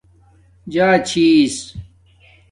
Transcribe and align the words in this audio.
جݳچھیس 0.73 1.55